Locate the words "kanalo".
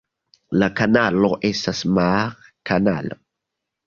0.77-1.29